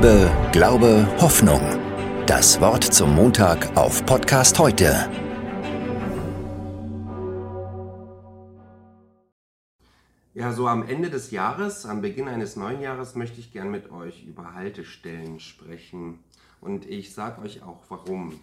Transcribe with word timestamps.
Liebe, 0.00 0.30
Glaube, 0.52 1.08
Hoffnung. 1.20 1.60
Das 2.24 2.60
Wort 2.60 2.84
zum 2.84 3.16
Montag 3.16 3.76
auf 3.76 4.06
Podcast 4.06 4.56
heute. 4.60 4.94
Ja, 10.34 10.52
so 10.52 10.68
am 10.68 10.86
Ende 10.88 11.10
des 11.10 11.32
Jahres, 11.32 11.84
am 11.84 12.00
Beginn 12.00 12.28
eines 12.28 12.54
neuen 12.54 12.80
Jahres, 12.80 13.16
möchte 13.16 13.40
ich 13.40 13.52
gern 13.52 13.72
mit 13.72 13.90
euch 13.90 14.22
über 14.22 14.54
Haltestellen 14.54 15.40
sprechen. 15.40 16.20
Und 16.60 16.88
ich 16.88 17.12
sage 17.12 17.42
euch 17.42 17.64
auch 17.64 17.80
warum. 17.88 18.38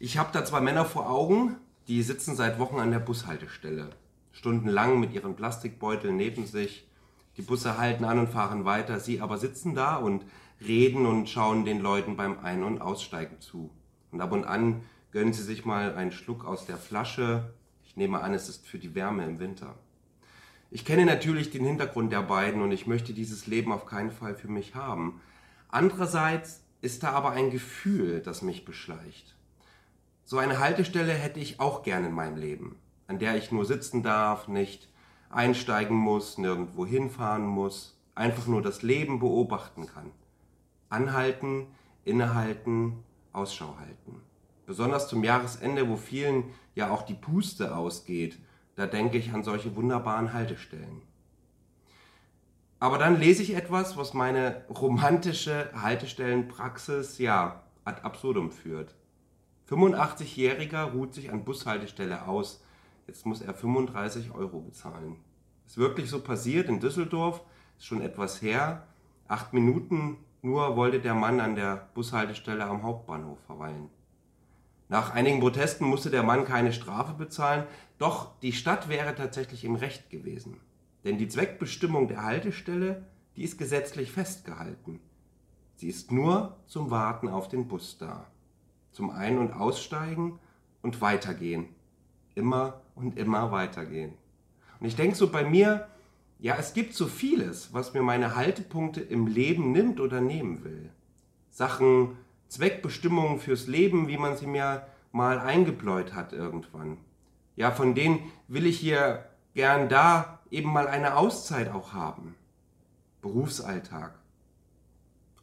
Ich 0.00 0.18
habe 0.18 0.30
da 0.32 0.44
zwei 0.44 0.60
Männer 0.60 0.84
vor 0.84 1.08
Augen, 1.08 1.58
die 1.86 2.02
sitzen 2.02 2.34
seit 2.34 2.58
Wochen 2.58 2.80
an 2.80 2.90
der 2.90 2.98
Bushaltestelle. 2.98 3.90
Stundenlang 4.32 4.98
mit 4.98 5.12
ihren 5.12 5.36
Plastikbeuteln 5.36 6.16
neben 6.16 6.44
sich 6.44 6.88
die 7.36 7.42
Busse 7.42 7.78
halten 7.78 8.04
an 8.04 8.18
und 8.18 8.28
fahren 8.28 8.64
weiter, 8.64 9.00
sie 9.00 9.20
aber 9.20 9.38
sitzen 9.38 9.74
da 9.74 9.96
und 9.96 10.24
reden 10.60 11.06
und 11.06 11.28
schauen 11.28 11.64
den 11.64 11.80
Leuten 11.80 12.16
beim 12.16 12.38
Ein- 12.40 12.62
und 12.62 12.80
Aussteigen 12.80 13.40
zu. 13.40 13.70
Und 14.10 14.20
ab 14.20 14.32
und 14.32 14.44
an 14.44 14.82
gönnen 15.10 15.32
sie 15.32 15.42
sich 15.42 15.64
mal 15.64 15.94
einen 15.94 16.12
Schluck 16.12 16.44
aus 16.44 16.66
der 16.66 16.76
Flasche. 16.76 17.52
Ich 17.84 17.96
nehme 17.96 18.20
an, 18.20 18.34
es 18.34 18.48
ist 18.48 18.66
für 18.66 18.78
die 18.78 18.94
Wärme 18.94 19.24
im 19.24 19.38
Winter. 19.38 19.74
Ich 20.70 20.84
kenne 20.84 21.04
natürlich 21.04 21.50
den 21.50 21.64
Hintergrund 21.64 22.12
der 22.12 22.22
beiden 22.22 22.62
und 22.62 22.72
ich 22.72 22.86
möchte 22.86 23.12
dieses 23.12 23.46
Leben 23.46 23.72
auf 23.72 23.84
keinen 23.84 24.10
Fall 24.10 24.34
für 24.34 24.48
mich 24.48 24.74
haben. 24.74 25.20
Andererseits 25.68 26.62
ist 26.80 27.02
da 27.02 27.10
aber 27.10 27.30
ein 27.32 27.50
Gefühl, 27.50 28.20
das 28.20 28.42
mich 28.42 28.64
beschleicht. 28.64 29.36
So 30.24 30.38
eine 30.38 30.58
Haltestelle 30.58 31.12
hätte 31.12 31.40
ich 31.40 31.60
auch 31.60 31.82
gern 31.82 32.04
in 32.04 32.12
meinem 32.12 32.36
Leben, 32.36 32.76
an 33.06 33.18
der 33.18 33.36
ich 33.36 33.52
nur 33.52 33.66
sitzen 33.66 34.02
darf, 34.02 34.48
nicht 34.48 34.88
einsteigen 35.32 35.96
muss, 35.96 36.38
nirgendwo 36.38 36.86
hinfahren 36.86 37.46
muss, 37.46 37.98
einfach 38.14 38.46
nur 38.46 38.62
das 38.62 38.82
Leben 38.82 39.18
beobachten 39.18 39.86
kann. 39.86 40.10
Anhalten, 40.88 41.66
innehalten, 42.04 43.02
Ausschau 43.32 43.76
halten. 43.78 44.20
Besonders 44.66 45.08
zum 45.08 45.24
Jahresende, 45.24 45.88
wo 45.88 45.96
vielen 45.96 46.44
ja 46.74 46.90
auch 46.90 47.02
die 47.02 47.14
Puste 47.14 47.76
ausgeht, 47.76 48.38
da 48.76 48.86
denke 48.86 49.18
ich 49.18 49.32
an 49.32 49.42
solche 49.42 49.74
wunderbaren 49.76 50.32
Haltestellen. 50.32 51.02
Aber 52.78 52.98
dann 52.98 53.18
lese 53.18 53.42
ich 53.42 53.54
etwas, 53.54 53.96
was 53.96 54.12
meine 54.12 54.64
romantische 54.68 55.70
Haltestellenpraxis 55.74 57.18
ja 57.18 57.62
ad 57.84 58.02
absurdum 58.02 58.50
führt. 58.50 58.94
85-Jähriger 59.70 60.92
ruht 60.92 61.14
sich 61.14 61.30
an 61.30 61.44
Bushaltestelle 61.44 62.26
aus, 62.26 62.62
Jetzt 63.06 63.26
muss 63.26 63.40
er 63.40 63.54
35 63.54 64.34
Euro 64.34 64.60
bezahlen. 64.60 65.16
Ist 65.66 65.78
wirklich 65.78 66.08
so 66.08 66.20
passiert 66.20 66.68
in 66.68 66.80
Düsseldorf, 66.80 67.42
ist 67.78 67.86
schon 67.86 68.00
etwas 68.00 68.42
her. 68.42 68.86
Acht 69.28 69.52
Minuten 69.52 70.18
nur 70.42 70.76
wollte 70.76 71.00
der 71.00 71.14
Mann 71.14 71.40
an 71.40 71.54
der 71.54 71.88
Bushaltestelle 71.94 72.64
am 72.64 72.82
Hauptbahnhof 72.82 73.38
verweilen. 73.46 73.88
Nach 74.88 75.14
einigen 75.14 75.40
Protesten 75.40 75.86
musste 75.86 76.10
der 76.10 76.22
Mann 76.22 76.44
keine 76.44 76.72
Strafe 76.72 77.14
bezahlen, 77.14 77.64
doch 77.98 78.38
die 78.40 78.52
Stadt 78.52 78.88
wäre 78.88 79.14
tatsächlich 79.14 79.64
im 79.64 79.76
Recht 79.76 80.10
gewesen. 80.10 80.60
Denn 81.04 81.18
die 81.18 81.28
Zweckbestimmung 81.28 82.08
der 82.08 82.24
Haltestelle, 82.24 83.06
die 83.36 83.44
ist 83.44 83.56
gesetzlich 83.56 84.12
festgehalten. 84.12 85.00
Sie 85.76 85.88
ist 85.88 86.12
nur 86.12 86.56
zum 86.66 86.90
Warten 86.90 87.28
auf 87.28 87.48
den 87.48 87.68
Bus 87.68 87.98
da. 87.98 88.26
Zum 88.90 89.10
Ein- 89.10 89.38
und 89.38 89.52
Aussteigen 89.52 90.38
und 90.82 91.00
Weitergehen 91.00 91.68
immer 92.34 92.80
und 92.94 93.18
immer 93.18 93.50
weitergehen. 93.52 94.14
Und 94.80 94.86
ich 94.86 94.96
denke 94.96 95.16
so 95.16 95.30
bei 95.30 95.44
mir, 95.44 95.88
ja, 96.38 96.56
es 96.58 96.74
gibt 96.74 96.94
so 96.94 97.06
vieles, 97.06 97.72
was 97.72 97.94
mir 97.94 98.02
meine 98.02 98.34
Haltepunkte 98.34 99.00
im 99.00 99.26
Leben 99.26 99.70
nimmt 99.72 100.00
oder 100.00 100.20
nehmen 100.20 100.64
will. 100.64 100.90
Sachen, 101.50 102.16
Zweckbestimmungen 102.48 103.38
fürs 103.38 103.68
Leben, 103.68 104.08
wie 104.08 104.18
man 104.18 104.36
sie 104.36 104.46
mir 104.46 104.86
mal 105.12 105.38
eingebläut 105.38 106.14
hat 106.14 106.32
irgendwann. 106.32 106.98
Ja, 107.54 107.70
von 107.70 107.94
denen 107.94 108.32
will 108.48 108.66
ich 108.66 108.80
hier 108.80 109.24
gern 109.54 109.88
da 109.88 110.40
eben 110.50 110.72
mal 110.72 110.88
eine 110.88 111.16
Auszeit 111.16 111.70
auch 111.70 111.92
haben. 111.92 112.34
Berufsalltag. 113.20 114.18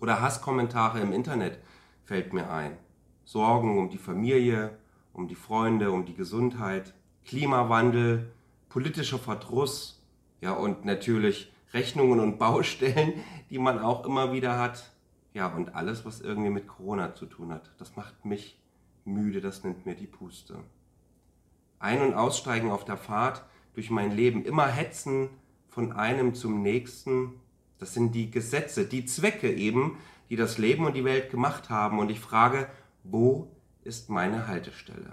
Oder 0.00 0.20
Hasskommentare 0.20 1.00
im 1.00 1.12
Internet 1.12 1.58
fällt 2.04 2.32
mir 2.32 2.50
ein. 2.50 2.76
Sorgen 3.24 3.78
um 3.78 3.90
die 3.90 3.98
Familie, 3.98 4.78
um 5.16 5.28
die 5.28 5.34
Freunde, 5.34 5.90
um 5.92 6.04
die 6.04 6.14
Gesundheit, 6.14 6.94
Klimawandel, 7.24 8.30
politischer 8.68 9.18
Verdruss, 9.18 10.02
ja 10.42 10.52
und 10.52 10.84
natürlich 10.84 11.50
Rechnungen 11.72 12.20
und 12.20 12.38
Baustellen, 12.38 13.14
die 13.50 13.58
man 13.58 13.78
auch 13.78 14.04
immer 14.04 14.32
wieder 14.32 14.58
hat. 14.58 14.92
Ja, 15.32 15.48
und 15.48 15.74
alles, 15.74 16.04
was 16.04 16.20
irgendwie 16.20 16.50
mit 16.50 16.66
Corona 16.66 17.14
zu 17.14 17.26
tun 17.26 17.52
hat. 17.52 17.70
Das 17.78 17.96
macht 17.96 18.24
mich 18.24 18.58
müde, 19.04 19.40
das 19.40 19.64
nimmt 19.64 19.86
mir 19.86 19.94
die 19.94 20.06
Puste. 20.06 20.58
Ein- 21.78 22.02
und 22.02 22.14
Aussteigen 22.14 22.70
auf 22.70 22.84
der 22.84 22.96
Fahrt 22.96 23.44
durch 23.74 23.90
mein 23.90 24.12
Leben, 24.12 24.44
immer 24.44 24.66
hetzen 24.66 25.28
von 25.68 25.92
einem 25.92 26.34
zum 26.34 26.62
nächsten. 26.62 27.34
Das 27.78 27.92
sind 27.92 28.14
die 28.14 28.30
Gesetze, 28.30 28.86
die 28.86 29.04
Zwecke 29.04 29.52
eben, 29.52 29.98
die 30.30 30.36
das 30.36 30.56
Leben 30.56 30.86
und 30.86 30.94
die 30.94 31.04
Welt 31.04 31.30
gemacht 31.30 31.68
haben. 31.68 31.98
Und 31.98 32.10
ich 32.10 32.20
frage, 32.20 32.68
wo 33.04 33.50
ist 33.86 34.10
meine 34.10 34.48
Haltestelle. 34.48 35.12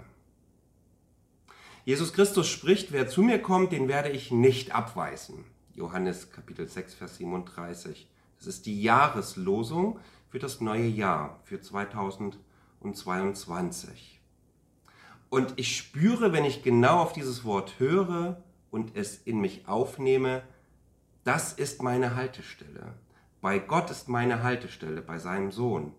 Jesus 1.84 2.12
Christus 2.12 2.48
spricht, 2.48 2.92
wer 2.92 3.08
zu 3.08 3.22
mir 3.22 3.40
kommt, 3.40 3.72
den 3.72 3.88
werde 3.88 4.10
ich 4.10 4.30
nicht 4.30 4.74
abweisen. 4.74 5.44
Johannes 5.74 6.30
Kapitel 6.30 6.66
6, 6.66 6.94
Vers 6.94 7.18
37. 7.18 8.08
Das 8.38 8.46
ist 8.46 8.64
die 8.66 8.82
Jahreslosung 8.82 9.98
für 10.28 10.38
das 10.38 10.60
neue 10.60 10.86
Jahr, 10.86 11.40
für 11.44 11.60
2022. 11.60 14.20
Und 15.30 15.54
ich 15.56 15.76
spüre, 15.76 16.32
wenn 16.32 16.44
ich 16.44 16.62
genau 16.62 17.00
auf 17.00 17.12
dieses 17.12 17.44
Wort 17.44 17.78
höre 17.78 18.42
und 18.70 18.96
es 18.96 19.18
in 19.18 19.40
mich 19.40 19.68
aufnehme, 19.68 20.42
das 21.22 21.52
ist 21.52 21.82
meine 21.82 22.16
Haltestelle. 22.16 22.94
Bei 23.40 23.58
Gott 23.58 23.90
ist 23.90 24.08
meine 24.08 24.42
Haltestelle, 24.42 25.02
bei 25.02 25.18
seinem 25.18 25.52
Sohn. 25.52 25.92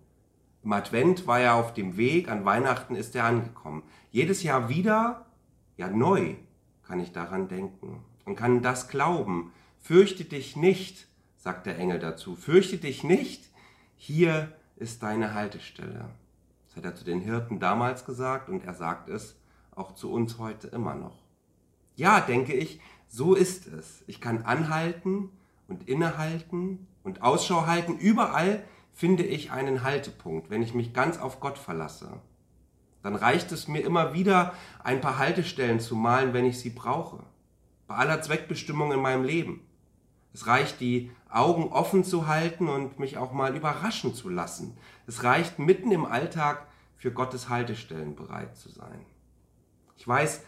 Im 0.65 0.73
Advent 0.73 1.27
war 1.27 1.39
er 1.39 1.53
auf 1.53 1.75
dem 1.75 1.95
Weg, 1.95 2.27
an 2.27 2.43
Weihnachten 2.43 2.95
ist 2.95 3.15
er 3.15 3.25
angekommen. 3.25 3.83
Jedes 4.09 4.41
Jahr 4.41 4.67
wieder, 4.67 5.27
ja 5.77 5.89
neu, 5.89 6.33
kann 6.81 6.99
ich 6.99 7.11
daran 7.11 7.47
denken 7.47 8.03
und 8.25 8.35
kann 8.35 8.63
das 8.63 8.87
glauben. 8.87 9.53
Fürchte 9.77 10.25
dich 10.25 10.55
nicht, 10.55 11.07
sagt 11.37 11.67
der 11.67 11.77
Engel 11.77 11.99
dazu. 11.99 12.35
Fürchte 12.35 12.77
dich 12.77 13.03
nicht, 13.03 13.47
hier 13.95 14.51
ist 14.75 15.03
deine 15.03 15.35
Haltestelle. 15.35 16.09
Das 16.65 16.77
hat 16.77 16.85
er 16.85 16.95
zu 16.95 17.05
den 17.05 17.21
Hirten 17.21 17.59
damals 17.59 18.03
gesagt 18.03 18.49
und 18.49 18.63
er 18.63 18.73
sagt 18.73 19.07
es 19.07 19.35
auch 19.75 19.93
zu 19.93 20.11
uns 20.11 20.39
heute 20.39 20.67
immer 20.69 20.95
noch. 20.95 21.19
Ja, 21.95 22.21
denke 22.21 22.53
ich, 22.53 22.79
so 23.07 23.35
ist 23.35 23.67
es. 23.67 24.03
Ich 24.07 24.19
kann 24.19 24.41
anhalten 24.41 25.29
und 25.67 25.87
innehalten 25.87 26.87
und 27.03 27.21
Ausschau 27.21 27.67
halten 27.67 27.99
überall, 27.99 28.63
finde 28.95 29.23
ich 29.23 29.51
einen 29.51 29.83
Haltepunkt, 29.83 30.49
wenn 30.49 30.63
ich 30.63 30.73
mich 30.73 30.93
ganz 30.93 31.19
auf 31.19 31.41
Gott 31.41 31.57
verlasse. 31.57 32.21
Dann 33.03 33.15
reicht 33.15 33.51
es 33.51 33.67
mir 33.67 33.81
immer 33.81 34.13
wieder, 34.13 34.53
ein 34.83 35.01
paar 35.01 35.19
Haltestellen 35.19 35.81
zu 35.81 35.95
malen, 35.95 36.33
wenn 36.33 36.45
ich 36.45 36.59
sie 36.59 36.69
brauche. 36.69 37.21
Bei 37.87 37.95
aller 37.95 38.21
Zweckbestimmung 38.21 38.93
in 38.93 39.01
meinem 39.01 39.25
Leben. 39.25 39.67
Es 40.33 40.47
reicht, 40.47 40.79
die 40.79 41.11
Augen 41.29 41.71
offen 41.73 42.05
zu 42.05 42.27
halten 42.27 42.69
und 42.69 42.97
mich 42.97 43.17
auch 43.17 43.33
mal 43.33 43.55
überraschen 43.55 44.15
zu 44.15 44.29
lassen. 44.29 44.77
Es 45.07 45.23
reicht, 45.23 45.59
mitten 45.59 45.91
im 45.91 46.05
Alltag 46.05 46.65
für 46.95 47.11
Gottes 47.11 47.49
Haltestellen 47.49 48.15
bereit 48.15 48.55
zu 48.55 48.69
sein. 48.69 49.05
Ich 49.97 50.07
weiß, 50.07 50.41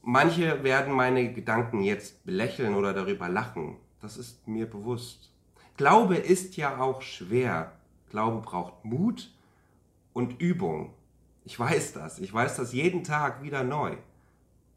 manche 0.00 0.62
werden 0.62 0.94
meine 0.94 1.32
Gedanken 1.32 1.82
jetzt 1.82 2.24
belächeln 2.24 2.74
oder 2.76 2.94
darüber 2.94 3.28
lachen. 3.28 3.76
Das 4.00 4.16
ist 4.16 4.46
mir 4.46 4.70
bewusst. 4.70 5.32
Glaube 5.76 6.16
ist 6.16 6.56
ja 6.56 6.78
auch 6.78 7.02
schwer. 7.02 7.72
Glaube 8.10 8.40
braucht 8.42 8.84
Mut 8.84 9.32
und 10.12 10.40
Übung. 10.40 10.92
Ich 11.44 11.58
weiß 11.58 11.94
das. 11.94 12.18
Ich 12.18 12.32
weiß 12.32 12.56
das 12.56 12.72
jeden 12.72 13.04
Tag 13.04 13.42
wieder 13.42 13.64
neu. 13.64 13.96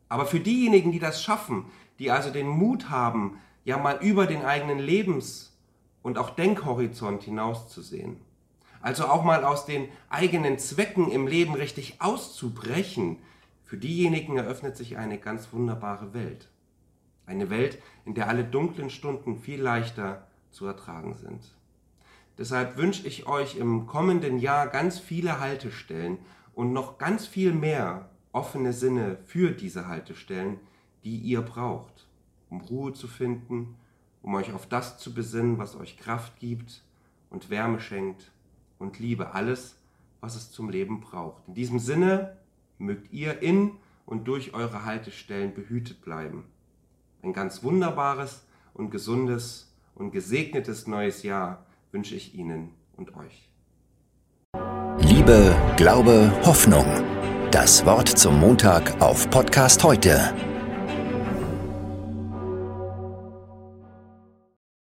Aber 0.08 0.26
für 0.26 0.40
diejenigen, 0.40 0.92
die 0.92 1.00
das 1.00 1.22
schaffen, 1.22 1.66
die 2.00 2.12
also 2.12 2.30
den 2.30 2.48
Mut 2.48 2.90
haben, 2.90 3.40
ja 3.66 3.78
mal 3.78 3.98
über 4.02 4.28
den 4.28 4.46
eigenen 4.46 4.80
Lebens- 4.80 5.58
und 6.02 6.18
auch 6.18 6.30
Denkhorizont 6.32 7.24
hinauszusehen, 7.24 8.18
also 8.82 9.08
auch 9.08 9.24
mal 9.24 9.46
aus 9.46 9.66
den 9.66 9.88
eigenen 10.10 10.60
Zwecken 10.60 11.10
im 11.10 11.28
Leben 11.28 11.56
richtig 11.56 12.02
auszubrechen, 12.02 13.18
für 13.64 13.78
diejenigen 13.78 14.38
eröffnet 14.38 14.78
sich 14.78 14.98
eine 14.98 15.18
ganz 15.18 15.52
wunderbare 15.54 16.14
Welt. 16.14 16.50
Eine 17.26 17.50
Welt, 17.50 17.82
in 18.06 18.14
der 18.14 18.28
alle 18.28 18.44
dunklen 18.44 18.90
Stunden 18.90 19.38
viel 19.38 19.62
leichter 19.62 20.28
zu 20.52 20.66
ertragen 20.66 21.16
sind. 21.16 21.56
Deshalb 22.38 22.78
wünsche 22.78 23.08
ich 23.08 23.28
euch 23.28 23.58
im 23.58 23.86
kommenden 23.86 24.40
Jahr 24.40 24.68
ganz 24.68 25.00
viele 25.00 25.40
Haltestellen 25.40 26.18
und 26.54 26.74
noch 26.74 26.98
ganz 26.98 27.28
viel 27.28 27.54
mehr 27.54 28.10
offene 28.32 28.74
Sinne 28.74 29.20
für 29.26 29.52
diese 29.52 29.88
Haltestellen, 29.88 30.60
die 31.04 31.18
ihr 31.18 31.42
braucht, 31.42 32.08
um 32.50 32.62
Ruhe 32.62 32.94
zu 32.94 33.08
finden, 33.08 33.76
um 34.24 34.34
euch 34.36 34.54
auf 34.54 34.68
das 34.68 34.98
zu 34.98 35.14
besinnen, 35.14 35.60
was 35.60 35.76
euch 35.76 35.98
Kraft 35.98 36.40
gibt 36.40 36.84
und 37.30 37.50
Wärme 37.50 37.80
schenkt 37.80 38.32
und 38.80 39.00
Liebe, 39.00 39.34
alles, 39.34 39.78
was 40.22 40.36
es 40.36 40.52
zum 40.52 40.70
Leben 40.70 41.02
braucht. 41.02 41.48
In 41.48 41.54
diesem 41.54 41.80
Sinne 41.80 42.38
mögt 42.78 43.12
ihr 43.14 43.42
in 43.42 43.72
und 44.06 44.28
durch 44.28 44.54
eure 44.54 44.86
Haltestellen 44.86 45.54
behütet 45.54 46.02
bleiben. 46.02 46.46
Ein 47.22 47.34
ganz 47.34 47.64
wunderbares 47.64 48.46
und 48.74 48.90
gesundes 48.90 49.74
und 49.96 50.12
gesegnetes 50.12 50.88
neues 50.88 51.24
Jahr 51.24 51.66
wünsche 51.94 52.16
ich 52.16 52.36
Ihnen 52.36 52.72
und 52.98 53.16
euch. 53.16 53.50
Liebe, 55.00 55.56
Glaube, 55.78 56.32
Hoffnung. 56.44 56.86
Das 57.52 57.86
Wort 57.86 58.10
zum 58.10 58.40
Montag 58.40 59.00
auf 59.00 59.30
Podcast 59.30 59.84
heute 59.84 60.34